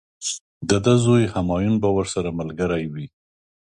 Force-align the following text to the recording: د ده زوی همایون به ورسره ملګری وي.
د 0.69 0.71
ده 0.85 0.93
زوی 1.03 1.23
همایون 1.33 1.75
به 1.81 1.89
ورسره 1.97 2.29
ملګری 2.39 2.85
وي. 2.93 3.07